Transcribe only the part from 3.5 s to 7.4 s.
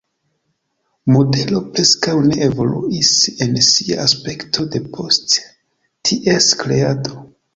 sia aspekto depost ties kreado.